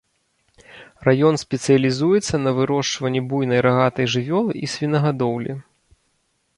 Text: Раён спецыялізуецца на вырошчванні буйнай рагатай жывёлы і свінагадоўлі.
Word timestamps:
Раён 1.07 1.35
спецыялізуецца 1.43 2.35
на 2.47 2.51
вырошчванні 2.61 3.21
буйнай 3.35 3.63
рагатай 3.69 4.05
жывёлы 4.15 4.53
і 4.65 4.75
свінагадоўлі. 4.77 5.53